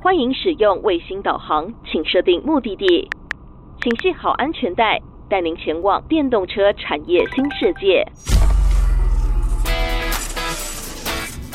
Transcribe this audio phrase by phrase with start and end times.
[0.00, 3.10] 欢迎使用卫星导航，请设定目的地，
[3.82, 4.96] 请系好安全带，
[5.28, 8.06] 带您前往电动车产业新世界。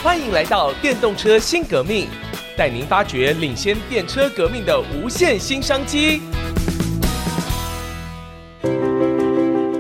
[0.04, 2.06] 欢迎来到电动车新革命，
[2.58, 6.22] 带您发掘领先电车革命的无限新商机。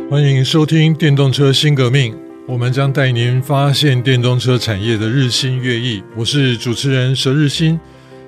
[0.09, 2.17] 欢迎收听电动车新革命，
[2.47, 6.01] 我们将带您发现电动车产业的日新月异。
[6.15, 7.77] 我是主持人佘日新。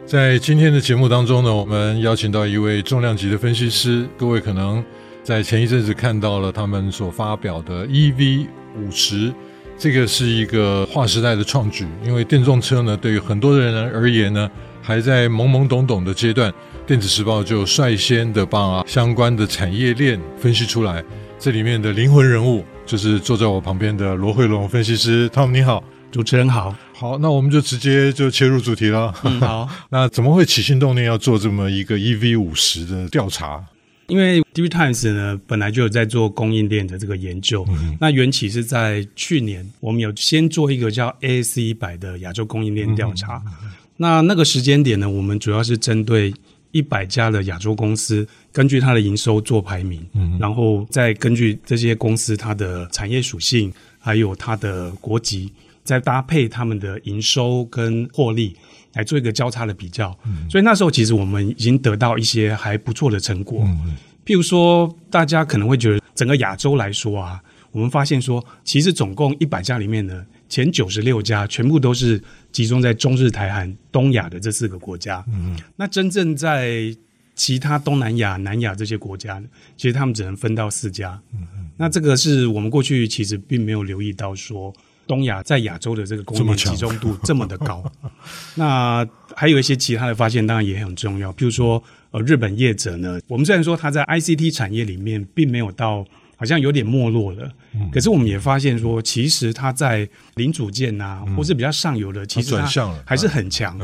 [0.06, 4.08] 在今天的节目当中呢，我们邀请到一位重量级的分析师。
[4.16, 4.84] 各位可能
[5.24, 8.46] 在前一阵子看到了他们所发表的 EV
[8.78, 9.34] 五十，
[9.80, 11.88] 这个是一个划时代的创举。
[12.06, 14.48] 因为电动车呢，对于很多人而言呢，
[14.80, 16.54] 还在懵懵懂懂的阶段。
[16.86, 21.04] 电子时报就率先的把相关的产业链分析出来。
[21.40, 25.84] 这里面的灵魂人物就是坐在我旁边的罗慧龙分析师，Tom 你好。
[26.16, 29.14] 主持人好，好，那我们就直接就切入主题了。
[29.26, 33.62] 嗯，好， 那怎么会起心动念要做这么一个 EV 五十的调查？
[34.08, 43.44] 因为 DigiTimes 呢本来就有在做供应链的这个研究，嗯、那缘起是在去年，我们有先做一个叫 AAC 一百的亚洲供应链调查。
[43.46, 46.34] 嗯、那那个时间点呢，我们主要是针对
[46.72, 53.70] 一百家的亚洲公司，根据它的营收做排名，嗯，然后再根据这些公司它的产业属性，
[54.00, 55.52] 还有它的国籍。
[55.86, 58.58] 再搭配他们的营收跟获利
[58.94, 63.64] 来做一个交叉的比较，嗯、所以那时候其实我们已经得到一些还不错的成果。
[63.66, 63.96] 嗯、
[64.26, 67.40] 譬如说，大家可能会觉得整个亚洲来说啊，
[67.72, 72.20] 我们发现说，其实总共一百家里面呢，前九十六家全部都是
[72.52, 75.24] 集中在中日台韩东亚的这四个国家。
[75.28, 76.96] 嗯、那真正在
[77.36, 79.40] 其他东南亚、南亚这些国家，
[79.78, 81.22] 其实他们只能分到四家。
[81.34, 84.74] 嗯、那这个是我们过去其实并没有留意到说。
[85.08, 87.84] 东亚在亚洲的这个工业集中度这么的高，
[88.56, 91.32] 那还有一些其他的发现，当然也很重要。
[91.34, 91.82] 譬如说，
[92.12, 103.78] 呃，日本业者呢，我们虽然说他在 ICT 产业里面并没有到好像有点没落了，嗯、可是我们也发现说，其实他在零组件啊，嗯、或是比较上游的，其实他还是很强。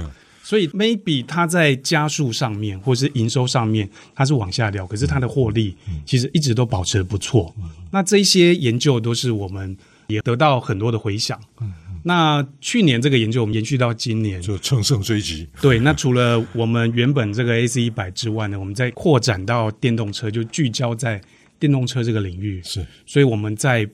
[0.43, 5.75] 所以 maybe 他在加速上面，或是营收上面，它是往下掉，可是它的获利
[6.05, 7.53] 其实一直都保持的不错。
[7.59, 9.77] 嗯、那这些研究都是我们。
[10.11, 11.39] 也得到很多的回响。
[11.59, 11.71] 嗯，
[12.03, 15.47] 那去年这个研究我们延续到今年，就乘胜追击。
[15.61, 21.21] 对，那除了我们原本这个 AC 一百之外呢，我们再扩展到电动车，就聚焦在
[21.59, 22.61] 电动车这个领域。
[22.63, 23.87] 是，所以我们在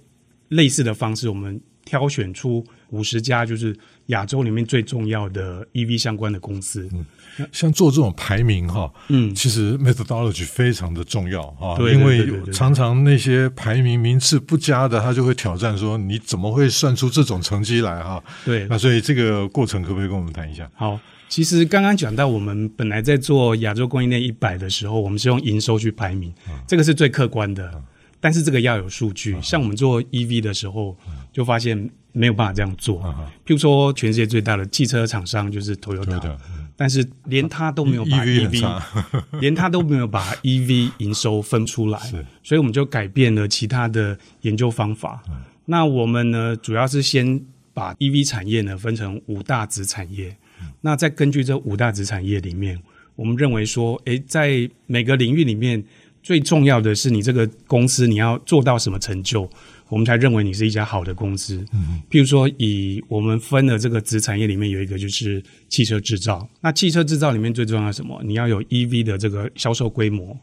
[0.49, 3.75] 类似的方式，我们挑选出五十家，就是
[4.07, 6.87] 亚洲里面最重要的 EV 相关的公司。
[6.93, 7.05] 嗯。
[7.51, 18.23] 像做这种排名哈，嗯，其实 methodology 非常的重要啊，因为常常那些排名名次不佳的，他就会挑战说，你怎么会算出这种成绩来哈？
[18.43, 20.67] 对，那所以这个过程可不可以跟我们谈一下？
[20.73, 26.33] 好，其实刚刚讲到我们本来在做亚洲供应链一百的时候，我们是用营收去排名，
[26.67, 27.71] 这个是最客观的，
[28.19, 29.35] 但是这个要有数据。
[29.41, 30.97] 像我们做 EV 的时候，
[31.31, 33.01] 就发现没有办法这样做。
[33.45, 36.37] 譬如说，全世界最大的汽车厂商就是 Toyota。
[36.79, 38.81] 但是连他都没有把 EV，
[39.41, 41.99] 连他都没有把 EV 营收分出来，
[42.43, 45.23] 所以我们就改变了其他的研究方法。
[45.65, 47.41] 那我们呢，主要是先
[47.73, 50.37] 把 EV 产业呢分成五大子产业，
[50.81, 52.79] 那再根据这五大子产业里面，
[53.15, 55.83] 我们认为说，诶，在每个领域里面
[56.27, 59.49] 最重要的是你这个公司你要做到什么成就。
[59.87, 61.65] 我们才认为你是一家好的公司。
[61.71, 66.45] 嗯，譬如说，以我们分的这个子产业里面有一个就是汽车制造。
[66.59, 68.21] 那汽车制造里面最重要的什么？
[68.25, 70.37] 你要有 EV 的这个销售规模，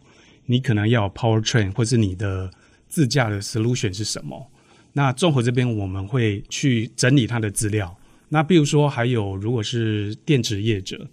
[0.47, 2.51] 你可能要有 Powertrain，或是你的
[2.89, 4.51] 自驾的 solution 是什么？
[4.95, 7.95] 那综合这边我们会去整理它的资料。
[8.31, 11.07] 那比如说还有，如果是电池业者，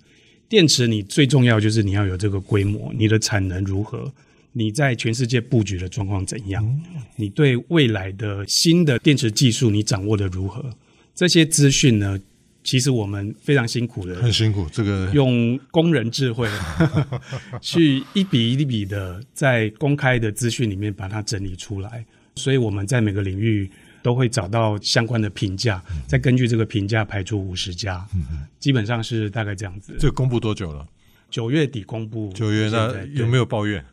[0.48, 4.10] 电池你最重要就是你要有这个规模，你的产能如何？
[4.54, 6.82] 你在全世界布局的状况怎样？
[7.16, 10.74] 你对未来的新的电池技术你掌握的如何？
[11.16, 12.20] 这些资讯呢？
[12.64, 14.68] 其实我们非常辛苦的，很辛苦。
[14.72, 16.48] 这个用工人智慧
[17.60, 22.06] 去一笔一笔的在公开的资讯里面把它整理出来，
[22.36, 23.68] 所以我们在每个领域
[24.04, 28.06] 都会找到相关的评价，再根据这个评价排出五十家，
[28.60, 29.96] 基本上是大概这样子。
[29.98, 30.88] 这个公布多久了？
[31.32, 32.32] 九月底公布。
[32.34, 33.84] 九月那有没有抱怨？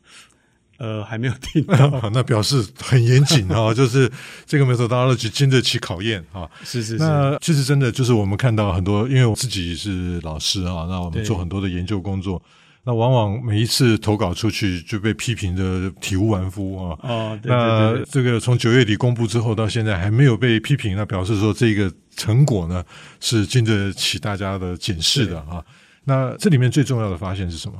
[0.79, 4.11] 呃，还没有听到， 那表示很严谨啊， 就是
[4.47, 6.49] 这个 methodology 经得起考验啊。
[6.65, 12.41] 是是是，那其实真的就是我们看到很多，因为我自己是老师啊，那我们做很多的研究工作，
[12.85, 16.97] 那往往每一次投稿出去就被批评的体无完肤啊。
[17.03, 18.01] 哦，对对对。
[18.01, 22.85] 那这个从九月底公布之后到现在还没有被批评，那表示说这个成果呢
[23.19, 25.61] 是经得起大家的检视的啊。
[26.05, 27.75] 那这里面最重要的发现是什么？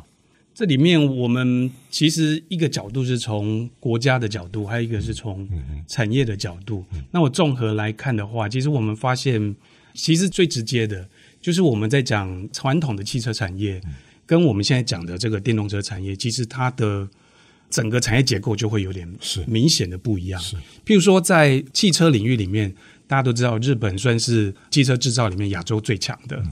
[0.59, 5.49] 这里面我们其实一个角度是从国家的角度，还有一个是从
[5.87, 6.85] 产业的角度。
[7.13, 9.55] 那我综合来看的话，其实我们发现，
[9.95, 11.09] 其实最直接的
[11.41, 13.81] 就是我们在讲传统的汽车产业，
[14.27, 17.09] 跟我们现在讲的这个电动车产业，其实它的
[17.71, 19.09] 整个产业结构就会有点
[19.47, 20.41] 明显的不一样。
[20.41, 22.75] 是，譬如说在汽车领域里面，
[23.07, 26.43] 大家都知道日本算是汽车制造里面亚洲最强的，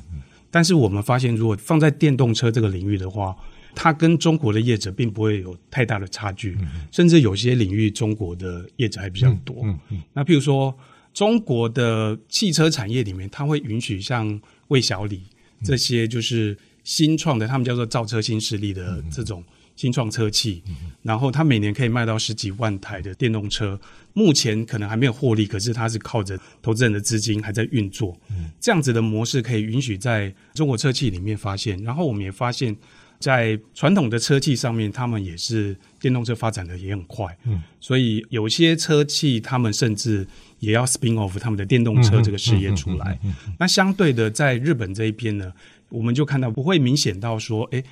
[0.49, 3.35] 但是我们发现，如果放在电动车这个领域的话，
[3.78, 9.61] 它跟中国的业者并不会有太大的差距，嗯、甚至有些领域中国的业者还比较多。
[9.64, 10.75] 嗯嗯嗯、那譬如说，
[11.12, 15.20] 中国的汽车产业里面，它会允许像魏小李
[15.62, 19.44] 这些就是新创的，他们叫做造车新势力的这种
[19.76, 20.62] 新创车企，
[21.02, 23.78] 然后它每年可以卖到十几万台的电动车，
[24.14, 28.17] 目前可能还没有获利，可是它是靠着投资人的资金还在运作。
[28.31, 32.75] 嗯、这样子的模式可以允许在中国车企里面发现，然后我们也发现。
[33.18, 40.26] 在传统的车企上面，他们也是电动车发展的也很快，嗯，所以有些车企他们甚至
[40.58, 43.18] 也要 spin off 他们的电动车这个事业出来。
[43.58, 45.52] 那相对的，在日本这一边呢，
[45.88, 47.82] 我们就看到不会明显到说，哎，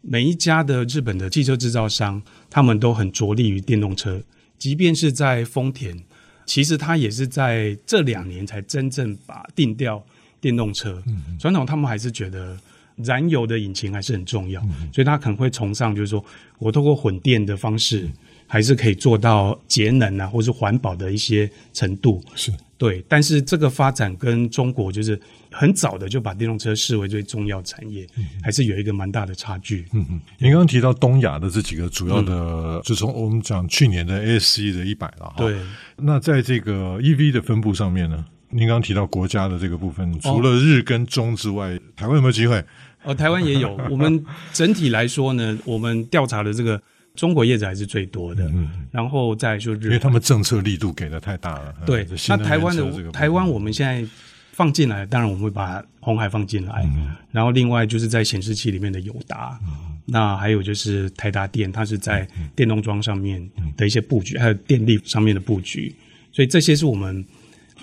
[0.00, 2.20] 每一家的日本的汽车制造商，
[2.50, 4.20] 他们都很着力于电动车，
[4.58, 6.02] 即便是在丰田，
[6.44, 10.04] 其实他也是在这两年才真正把定调
[10.40, 11.02] 电动车。
[11.38, 12.58] 传统他们还是觉得。
[13.04, 16.24] 燃油的引擎还是很重要，嗯、所以它可能会崇尚，就是说
[16.58, 18.08] 我透过混电的方式，
[18.46, 22.22] 还是可以做到节能啊，或是环保的一些程度。
[22.34, 25.20] 是对，但是这个发展跟中国就是
[25.52, 29.86] 很早的就把电动车视为最重要产业，嗯、还是有一个蛮大的差距。
[29.92, 35.34] 嗯嗯，您刚刚提到东亚的这几个主要的，嗯、就从我们讲去年的 ASC 的一百了哈。
[35.36, 35.56] 对，
[35.96, 38.24] 那在这个 EV 的分布上面呢？
[38.54, 42.62] 您刚刚提到国家的这个部分，除了日跟中之外，哦、台湾有没有机会？
[43.04, 43.78] 哦，台湾也有。
[43.90, 46.80] 我们整体来说呢，我们调查的这个
[47.14, 48.44] 中国业者还是最多的。
[48.54, 51.74] 嗯，然后再就日，因为他们政策力度给的太大了。
[51.86, 54.04] 对，那台湾的台湾，我们现在
[54.52, 56.82] 放进来，当然我们会把红海放进来。
[56.96, 63.46] 嗯、然后另外就是在显示器里面的友达，嗯、那还有就是台达电，它是在电动桩上面
[63.76, 65.94] 的一些布局，还有电力上面的布局。
[66.32, 67.24] 所以这些是我们。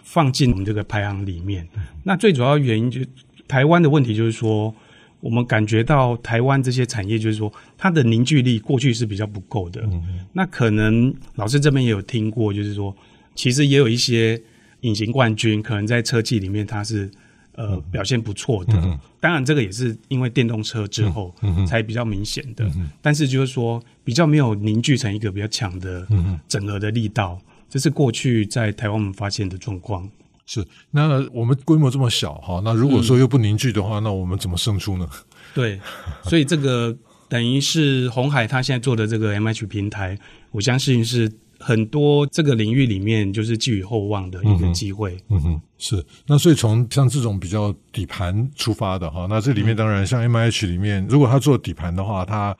[0.01, 1.67] 放进我们这个排行里面，
[2.01, 3.07] 那最主要原因就是
[3.47, 4.73] 台湾的问题，就是说
[5.21, 9.81] 我们感觉到台湾这些产业，就是说它的凝聚力过去是比较不够的。
[9.83, 12.95] 嗯、那可能老师这边也有听过，就是说
[13.35, 14.41] 其实也有一些
[14.81, 17.11] 隐形冠军，可能在车企里面它是
[17.53, 18.73] 呃表现不错的。
[18.75, 21.35] 嗯、当然，这个也是因为电动车之后
[21.67, 22.63] 才比较明显的。
[22.75, 26.07] 嗯、但是就是说比较没有凝聚成一个比较强的
[26.47, 27.39] 整合的力道。
[27.69, 30.09] 这是过去在台湾我们发现的状况。
[30.51, 35.07] 是，那我们规模这么小哈，那如果说又不凝聚的话，嗯、那我们怎么胜出呢？
[35.53, 35.79] 对，
[36.23, 36.97] 所以这个
[37.27, 40.17] 等于是鸿海他现在做的这个 MH 平台，
[40.49, 45.15] 我相信是很多这个领域里面就是寄予厚望的一个机会。
[45.29, 46.03] 嗯哼，嗯哼，是。
[46.25, 52.57] 那所以从像这种比较底盘出发的哈，那这里面当然像 MH 里面，如果他做底盘的话，他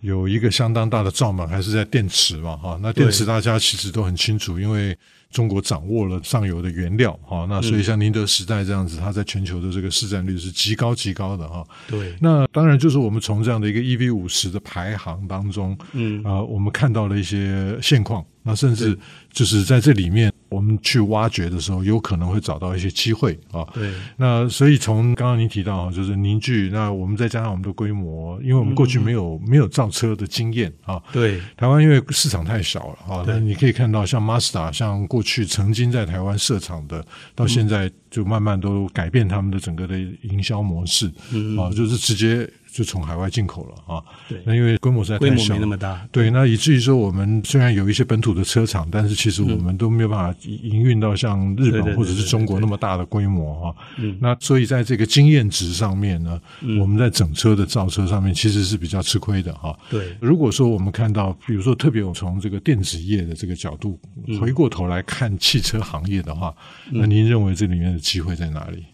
[0.00, 4.94] 有一个相当大的罩门，还是在电池嘛，哈，那电池大家其实都很清楚，因为
[5.30, 11.64] 中国掌握了上游的原料，哈，那所以像宁德时代这样子，它在全球的这个市占率是极高极高的，哈。
[11.88, 12.14] 对。
[12.20, 18.98] 那当然就是我们从这样的一个 EV 五十的排行当中，嗯啊、呃，我们看到了一些现况，那甚至
[19.32, 20.29] 就是在这里面。
[20.50, 23.66] 我们去挖掘的时候，有可能会找到一些机会啊。
[23.72, 31.00] 对，那所以从刚刚您提到，就是凝聚，那我们再加上我们的规模，因为我们过去没有、嗯、没有造车的经验啊。
[31.12, 33.24] 对，台湾因为市场太小了啊。
[33.24, 37.02] 对那你可以看到，像 Mazda，像过去曾经在台湾设厂的，
[37.34, 42.50] 到现在就慢慢都改变他们的整个的营销模式，嗯、啊，就是直接。
[42.72, 53.74] 就从海外进口了啊，对，那因为规模实在太小，规模没那么大，对，那以至于说我们虽然有一些本土的车厂，但是其实我们都没有办法营运到像日本或者是中国那么大的规模啊。
[53.98, 56.40] 嗯，那所以在这个经验值上面呢，
[56.80, 59.76] 我们在整车的造车上面其实是比较吃亏的哈。
[59.90, 63.98] 对，如果说我们看到，比如说特别我从这个电子业的这个角度
[64.40, 66.54] 回过头来看汽车行业的话，
[66.90, 68.84] 那您认为这里面的机会在哪里？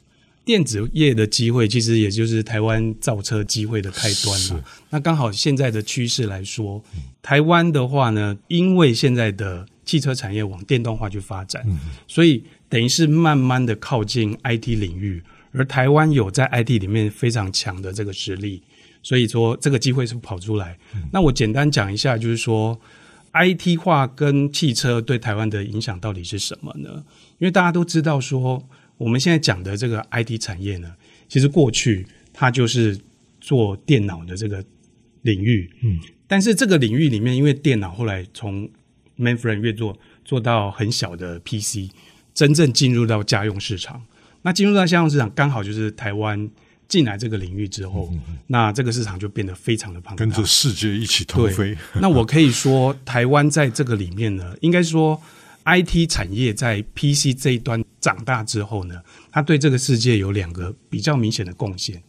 [0.47, 4.65] 电子业的机会，其实也就是台湾造车机会的开端了。
[4.91, 11.77] 那刚好现在的趋势来说，嗯、台湾的话呢，因为现在的汽车产业往电动化去发展，嗯、
[12.07, 18.63] 所以等于是慢慢的靠近 IT 领域，而台湾有在 IT 里面非常强的这个实力，
[19.03, 20.79] 所以说这个机会是跑出来。
[20.95, 22.81] 嗯、那我简单讲一下，就是说
[23.33, 27.05] IT 化跟汽车对台湾的影响到底是什么呢？
[27.39, 28.65] 因为大家都知道说。
[28.99, 30.93] 我们现在讲的这个 IT 产业呢，
[31.29, 32.99] 其实过去它就是
[33.41, 34.65] 做电脑的这个
[35.23, 35.71] 领域。
[35.83, 38.69] 嗯，但是这个领域里面，因为电脑后来从
[39.19, 41.91] mainframe 越做做到很小的 PC，
[42.35, 44.03] 真正进入到家用市场。
[44.43, 46.49] 那进入到家用市场，刚好就是台湾
[46.87, 51.77] 进来这个领域之后，嗯嗯，那这个市场就变得非常的庞大，跟着世界一起腾飞。
[52.01, 55.21] 那我可以说，台湾在这个里面呢，应该说
[55.65, 58.95] IT 产业在 PC 这一端长大之后呢，
[59.33, 62.01] 他对这个世界有两个比较明显的贡献。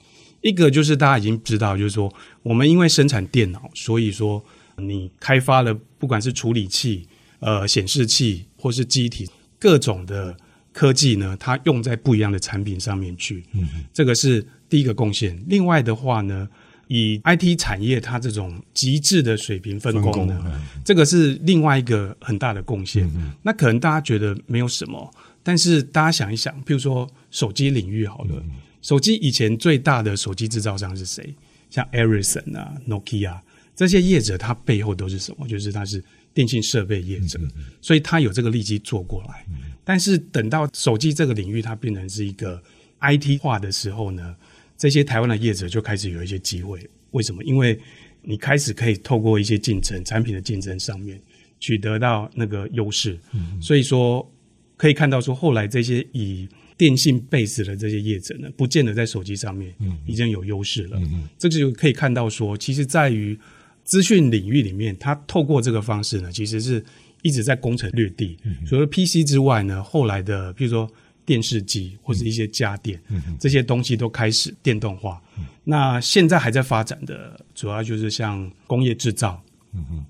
[0.42, 2.14] 一个就是大家已经知道，就是说
[2.44, 4.44] 我们因为生产电脑，所以说
[4.78, 7.08] 你开发了不管是处理器、
[7.40, 9.28] 呃显示器或是机体
[9.58, 10.38] 各种的。
[10.74, 15.36] 科技呢，它用在不一样的产品上面去，嗯，这个是第一个贡献。
[15.48, 16.48] 另外的话呢，
[16.88, 20.52] 以 IT 产业它这种极致的水平分工呢，工
[20.86, 23.12] 这个是另外一个很大的贡献。
[23.16, 25.12] 嗯，那可能大家觉得没有什么，
[25.48, 28.52] 但是大家想一想，譬如说手机领域好了，嗯，
[28.82, 31.34] 手机以前最大的手机制造商是谁？
[31.70, 33.40] 像 Ericsson 啊、Nokia
[33.74, 35.48] 这些业者，它背后都是什么？
[35.48, 37.50] 就是它是电信设备业者，嗯，
[37.82, 39.46] 所以它有这个利基做过来。
[39.48, 42.62] 嗯但是等到手机这个领域它变成是一个
[43.00, 44.36] IT 化的时候呢，
[44.78, 46.86] 这些台湾的业者就开始有一些机会。
[47.12, 47.42] 为什么？
[47.46, 47.80] 因为
[48.22, 51.18] 你开始可以透过一些竞争、产品的竞争上面
[51.58, 53.18] 取得到那个优势。
[53.32, 53.58] 嗯。
[53.62, 54.30] 所以说
[54.78, 59.74] 可以看到说，后来这些以电信 base 的这些业者呢，不见得在手机上面
[60.06, 60.98] 已经有优势了。
[61.00, 61.28] 嗯。
[61.38, 63.38] 这个就可以看到说，其实在于
[63.84, 66.82] 资讯领域里面，它透过这个方式呢，其实是。
[67.24, 70.90] 一直在攻城略地，除了 PC 之外呢，后来的比如说
[71.26, 73.02] 电视机或者一些家电，
[73.40, 75.20] 这些东西都开始电动化。
[75.64, 79.44] 那现在还在发展的，主要就是像工业制造，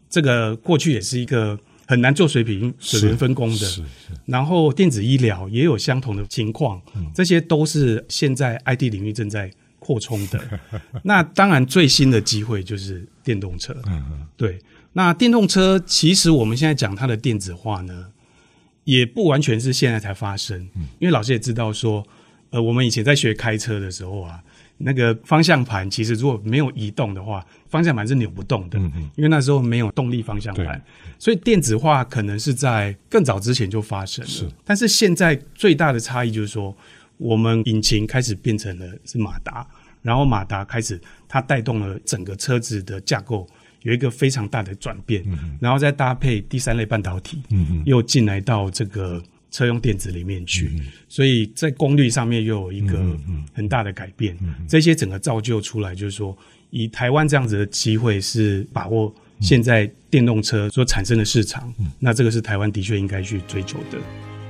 [0.09, 1.57] 这个过去也是一个
[1.88, 3.84] 很难做水平水平分工的。
[4.25, 6.82] 然后电子医疗也有相同的情况，
[7.15, 10.60] 这些都是现在 IT 领域正在扩充的。
[11.03, 13.75] 那当然最新的机会就是电动车，
[14.36, 14.60] 对。
[14.94, 18.08] 那电动车其实我们现在讲它的电子化呢，
[18.84, 20.60] 也不完全是现在才发生。
[21.00, 22.03] 因为老师也知道说，
[22.50, 24.41] 呃，我们以前在学开车的时候啊，
[24.77, 28.79] 那个方向盘其实如果没有移动的话，方向盘是扭不动的。
[29.15, 30.81] 因为那时候没有动力方向盘，
[31.17, 34.29] 所以电子化可能是在更早之前就发生了。
[34.29, 36.75] 是，但是现在最大的差异就是说，
[37.17, 39.67] 我们引擎开始变成了是马达，
[40.01, 43.48] 然后马达开始它带动了整个车子的架构。
[43.84, 53.00] 有一个非常大的转变，嗯，然后再搭配第三类半导体，嗯，又进来到这个车用电子里面去，嗯，所以在功率上面又有一个
[53.54, 54.38] 很大的改变。
[54.42, 56.38] 嗯，这些整个造就出来，就是说，
[56.70, 63.98] 以台湾这样子的机会是把握现在电动车所产生的市场，嗯，那这个是台湾的确应该去追求的。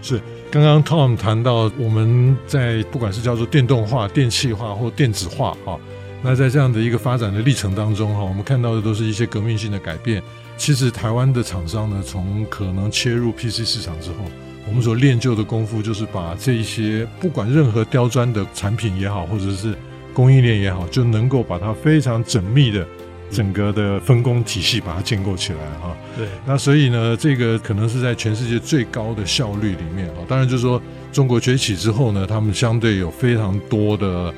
[0.02, 5.80] 是，刚刚 Tom 谈到我们在不管是叫做电动化、电气化或电子化，哈。
[6.24, 10.22] 那在这样的一个发展的历程当中，哈，我们看到的都是一些革命性的改变。
[10.58, 14.26] 其实台湾的厂商呢，从可能切入 PC 市场之后，
[14.68, 19.74] 我们所练就的功夫，就是把这一些不管任何刁钻的产品也好，或者是
[20.14, 22.86] 供应链也好，就能够把它非常缜密的
[23.32, 25.96] 整个的分工体系把它建构起来，哈。
[26.18, 26.28] 对。
[26.46, 30.20] 那所以呢，这个可能是在全世界最高的效率里面啊。
[30.28, 30.82] 当然，就是说
[31.12, 34.34] 中国崛起之后呢，他们相对有非常多的。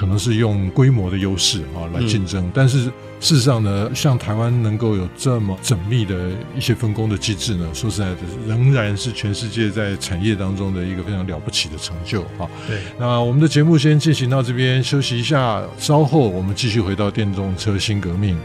[0.00, 2.84] 可能是用规模的优势啊来竞争，嗯，但是
[3.20, 8.16] 事实上呢，像台湾能够有这么缜密的一些分工的机制呢，说实在的，
[8.48, 12.48] 仍然是全世界在产业当中的一个非常了不起的成就啊。
[12.66, 18.38] 对，那我们的节目先进行到这边，休息一下，稍后我们继续回到电动车新革命。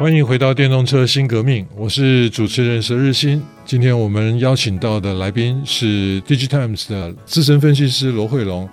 [0.00, 3.42] 欢迎回到电动车新革命，我是主持人佘日新。
[3.66, 8.66] 今天我们邀请到的来宾是 DigiTimes 的资深分析师罗慧龙。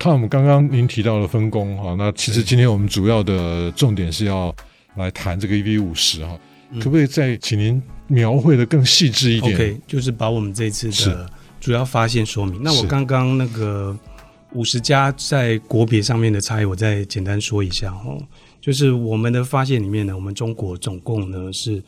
[0.00, 4.52] Tom，刚刚您提到了分工哈，那其实今天我们主要的重点是要
[4.96, 6.36] 来谈这个 EV 五十哈，
[6.80, 12.60] 可不可以再请您描绘得更细致一点？OK，就是把我们这次的主要发现说明。
[12.60, 13.96] 那我刚刚那个
[14.54, 18.18] 五十家在国别上面的差异，我再简单说一下哈。
[18.62, 21.82] 就是我们的发现里面呢，我们中国总共呢是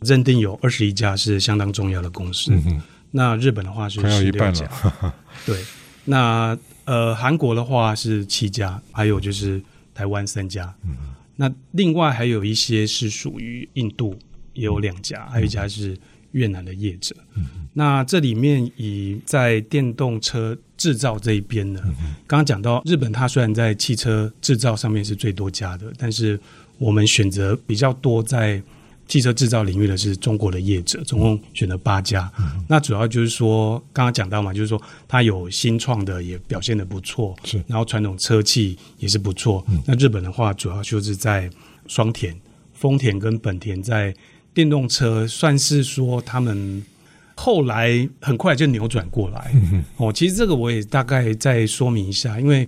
[0.00, 2.52] 认定有二十一家是相当重要的公司。
[2.52, 4.70] 嗯、那日本的话是十六家，
[5.44, 5.60] 对。
[6.04, 9.60] 那呃韩国的话是七家，还有就是
[9.92, 10.72] 台湾三家。
[10.84, 10.94] 嗯、
[11.34, 14.16] 那另外还有一些是属于印度，
[14.52, 15.98] 也有两家，嗯，还有一家是
[16.36, 17.16] 越南的业者。
[17.34, 21.80] 嗯、那这里面以在电动车制造这一边呢，
[22.26, 26.38] 刚刚讲到日本，它虽然在汽车制造上面是最多家的，但是
[26.78, 28.62] 我们选择比较多在
[29.08, 32.30] 汽车制造领域的是中国的业者，总共选了八家。
[32.38, 37.56] 嗯、那主要就是说，刚刚讲到嘛，就是说它有新创的也表现得不错，是。
[37.66, 39.64] 然后传统车企也是不错。
[39.68, 41.48] 嗯、那日本的话，主要就是在
[41.86, 42.36] 双田、
[42.74, 44.12] 丰田跟本田在
[44.56, 46.82] 电动车，算是说他们
[47.34, 49.52] 后来很快就扭转过来。
[49.52, 52.66] 嗯、哦，其实这个我也大概再说明一下，因为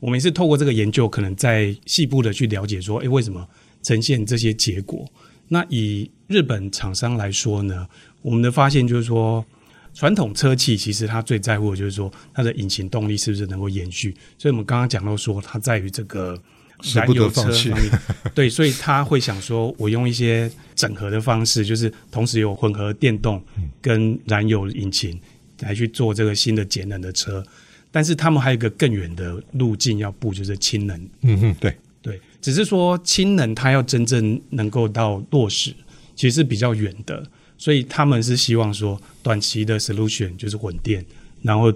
[0.00, 3.48] 我们也是透过这个研究，可能在细部的去了解说，哎，为什么
[3.82, 5.10] 呈现这些结果？
[5.48, 7.88] 那以日本厂商来说呢，
[8.20, 9.42] 我们的发现就是说，
[9.94, 14.14] 传统车企其实它最在乎的就是说，它的引擎动力是不是能够延续。
[14.36, 16.38] 所以我们刚刚讲到说，它在于这个
[16.94, 18.00] 燃油车方面，
[18.34, 23.42] 对，所以他会想说，我用一些整合的方式，就是同时有混合电动
[23.80, 25.18] 跟燃油引擎
[25.60, 27.44] 来去做这个新的节能的车。
[27.92, 30.96] 但是他们还有一个更远的路径要步，就是氢能。
[31.22, 31.76] 嗯嗯，对。
[32.40, 35.74] 只是说氢能它要真正能够到落实，
[36.16, 37.22] 其实是比较远的，
[37.58, 41.04] 所以他们是希望说短期的 solution 就是混电，
[41.42, 41.70] 然后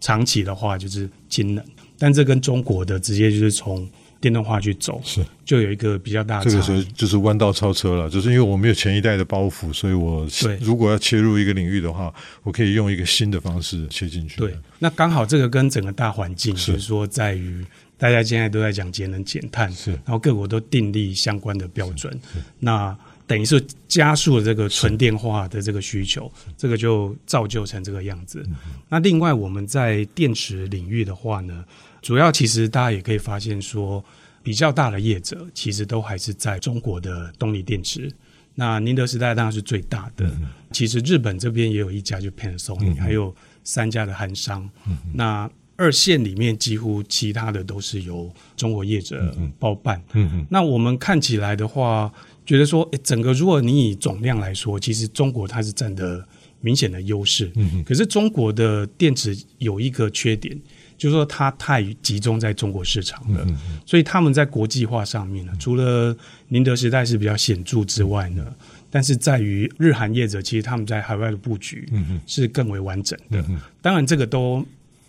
[0.00, 1.62] 长期的话就是氢能。
[1.98, 3.86] 但这跟中国的直接就是从
[4.20, 5.24] 电动化去走，是。
[5.44, 6.50] 就有一个比较大的。
[6.50, 10.26] 这个时候就是弯道超车了，就是因为我没有前一代的包袱，所以我
[10.60, 14.36] 如果要切入一个领域的话，我可以用一个新的方式切进去。
[14.36, 17.64] 对，那刚好这个跟整个大环境就是说在于。
[18.00, 22.16] 大家现在都在讲节能减碳，是，然后各国都订立相关的标准，
[22.60, 22.96] 那
[23.26, 28.46] 等于是加速了这个纯电化的这个需求，这个就造就成这个样子。
[28.88, 31.64] 那另外我们在电池领域的话呢，
[32.08, 34.02] 主要其实大家也可以发现说，
[34.42, 38.10] 比较大的业者其实都还是在中国的动力电池。
[38.54, 40.26] 那宁德时代当然是最大的，
[40.72, 44.66] 其实日本这边也有一家就 Panasonic，还有三家的韩商，
[45.12, 45.50] 那。
[45.80, 50.02] 二线里面几乎其他的都是由中国业者包办。
[50.50, 52.12] 那我们看起来的话，
[52.44, 56.26] 觉得说，诶，整个如果你以总量来说，其实中国它是占的
[56.60, 57.52] 明显的优势。
[57.86, 60.60] 可是中国的电池有一个缺点，
[60.98, 63.46] 就是说它太集中在中国市场了。
[63.86, 66.14] 所以他们在国际化上面呢，除了
[66.48, 68.44] 宁德时代是比较显著之外呢，
[68.90, 71.88] 但是在于日韩业者，其实他们在海外的布局，
[72.26, 73.42] 是更为完整的。
[73.80, 74.62] 当然，这个都。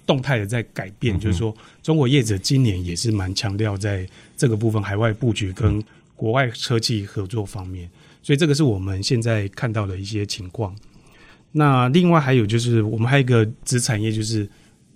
[0.05, 5.79] 动态的在改变，嗯、就是说，中国业者今年也是蛮强调在这个部分海外布局跟
[6.15, 7.87] 国外车企合作方面，
[8.23, 10.75] 所以这个是我们现在看到的一些情况。
[11.51, 14.49] 那另外还有就是，我们还有一个子产业就是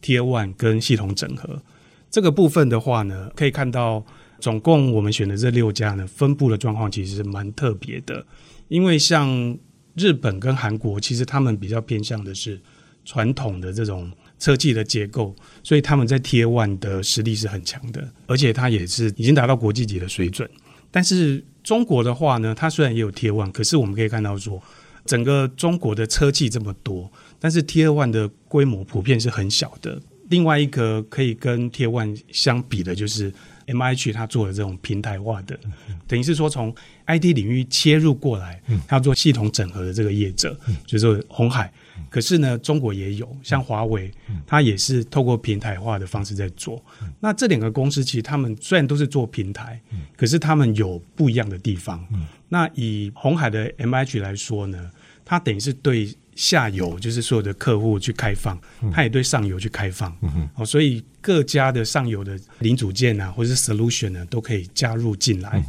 [0.03, 1.63] Tier One 跟系统整合
[2.11, 4.05] 这个部分的话呢，可以看到
[4.39, 8.23] 总共我们选的这六家呢，分布的状况其实是蛮特别的，
[8.67, 9.57] 因为像
[9.95, 12.61] 日本跟韩国，其实他们比较偏向的是
[13.03, 14.11] 传统的这种。
[14.39, 20.49] 车技的结构，所以他们在 Tier One 的实力是很强的，而且它也是已经达到国际级的水准。
[20.91, 24.61] 但是中国的话呢，它虽然也有 Tier One，可是我们可以看到说，
[25.05, 29.99] 整个中国的车技这么多，但是 Tier One 的规模普遍是很小的。
[30.29, 33.33] 另外一个可以跟 Tier One 相比的，就是
[33.65, 35.59] MIH 它做的这种平台化的，
[36.07, 36.73] 等于是说从
[37.05, 41.73] I T 领域切入过来，它做系统整合的这个业者，就是红海。
[42.11, 44.11] 可是呢，中国也有像华为，
[44.45, 46.83] 它也是透过平台化的方式在做。
[47.19, 49.81] 那这两个公司其实他们虽然都是做平台，
[50.15, 52.07] 可是他们有不一样的地方。
[52.49, 54.91] 那以红海的 MIH 来说呢，
[55.25, 58.59] 它等于是对下游就是所有的客户去开放，
[58.91, 60.15] 它也对上游去开放。
[60.55, 65.63] 哦，所以各家的上游的零组件啊，或者是 solution 呢，都可以加入进来。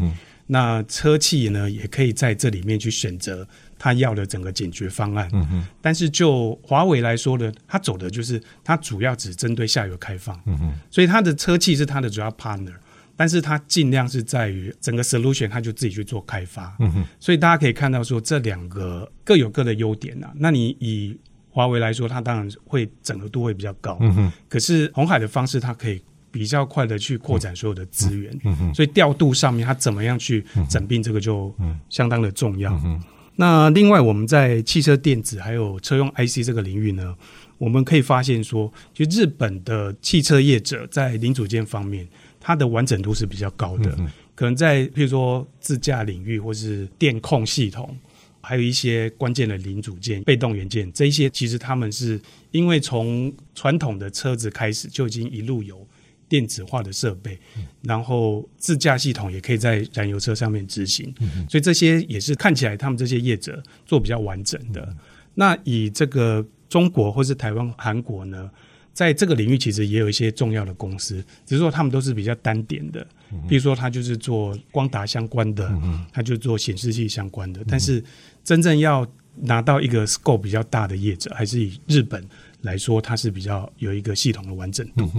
[0.47, 3.47] 那车企呢，也可以在这里面去选择。
[3.77, 12.73] 他要的整个解决方案，嗯哼，但是就华为来说呢，他走的就是他主要只针对下游开放，嗯哼，所以他的车企是他的主要 partner，
[13.17, 20.33] 但是它尽量是在于整个 solution，它就自己去做开发，嗯哼，所以大家可以看到说这两个各有各的优点呐。
[20.37, 21.17] 那你以
[21.51, 31.55] 华为来说，它当然会整合度会比较高，嗯哼，可是红海的方式，它可以比较快的去扩展所有的资源，嗯哼，所以调度上面，它怎么样去整并这个就
[31.89, 33.01] 相当的重要，嗯
[33.37, 37.13] 那另外，我们在汽车电子还有车用 IC 这个领域呢，
[37.59, 42.07] 我们可以发现说，就日本的汽车业者在零组件方面，
[42.45, 43.91] 它的完整度是比较高的。
[44.35, 47.97] 可能在譬如说自驾领域或是电控系统，
[48.43, 55.87] 还有一些关键的零组件、被动元件，这一些其实他们是因为从传统的车子开始就已经一路有。
[56.27, 57.39] 电子化的设备，
[57.83, 61.15] 然后自驾系统也可以在燃油车上面执行，
[61.49, 64.97] 所以这些也是看起来他们这些业者做比较完整的。
[65.35, 68.51] 那以这个中国或是台湾、韩国呢，
[68.95, 73.07] 在这个领域其实也有一些重要的公司，只是说他们都是比较单点的，
[73.49, 75.71] 比如说他就是做光达相关的，
[76.13, 78.03] 他就做显示器相关的，但是
[78.43, 82.25] 真正要拿到一个 scope 比较大的业者，还是以日本
[82.63, 85.11] 来说，它是比较有一个系统的完整度，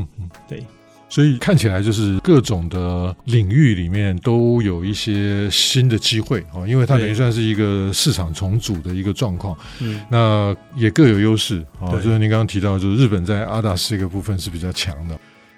[0.47, 0.63] 对。
[1.07, 9.55] 所以看起来就是各种的领域里面都有一些新的机会啊，因为它等于算是一个市场重组的一个状况。
[9.79, 11.91] 嗯，那也各有优势啊。
[11.91, 15.17] 就是您刚刚提到，就是日本在 ADAS 这个部分是比较强的。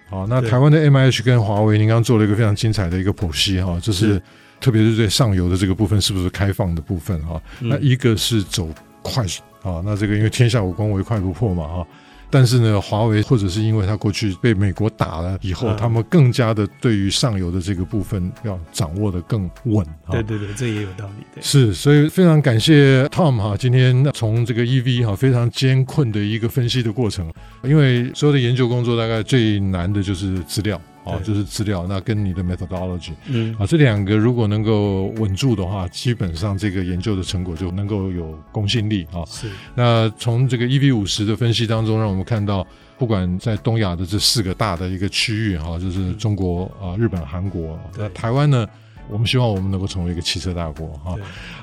[0.10, 4.22] 好，那台湾的 MIH 跟华为，您刚刚做了一个非常精彩的一个剖析哈，就是
[4.60, 7.42] 特别是对上游的这个部分是不是开放的部分哈？
[7.60, 8.70] 那一个是走
[9.02, 9.26] 快
[9.64, 11.88] 啊，那这个因为天下武功唯快不破嘛哈。
[12.30, 19.86] 但是呢，华为或者是因为它过去被美国打了以后，他们更加的对于上游的这个部分要掌握的更稳。
[20.12, 21.26] 对对对，这也有道理。
[21.34, 27.32] 对，是，所以非常感谢 Tom 哈，今天从这个 EV 哈非常艰困的一个分析的过程，
[27.64, 30.80] 因为所有的研究工作大概最难的就是资料。
[31.08, 39.24] 哦，就是资料，那跟你的 methodology，嗯，啊，这两个如果能够稳住的话，基本上这个研究的成果就能够有公信力啊。
[39.26, 39.48] 是。
[39.76, 42.66] 那从这个 EV 五十的分析当中，让我们看到，
[42.98, 48.68] 不管在东亚的这四个大的一个区域哈，就是中国啊、日本、韩国，那台湾呢，
[49.10, 51.16] 我们希望我们能够成为一个汽车大国哈。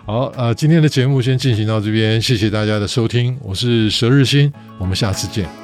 [0.07, 5.64] 好，呃，今天的节目先进行到这边，谢谢大家的收听，我是佘日新，我们下次见。